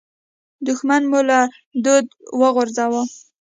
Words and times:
دوښمن 0.65 1.01
مو 1.11 1.19
له 1.29 1.39
دوده 1.83 2.11
وغورځاوو. 2.41 3.01